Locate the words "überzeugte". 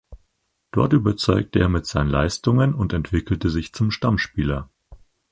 0.93-1.59